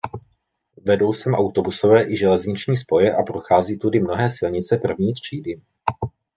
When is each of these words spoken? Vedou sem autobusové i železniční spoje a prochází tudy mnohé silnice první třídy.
Vedou 0.85 1.13
sem 1.13 1.33
autobusové 1.35 2.07
i 2.11 2.17
železniční 2.17 2.77
spoje 2.77 3.15
a 3.15 3.23
prochází 3.23 3.77
tudy 3.77 3.99
mnohé 3.99 4.29
silnice 4.29 4.77
první 4.77 5.13
třídy. 5.13 5.61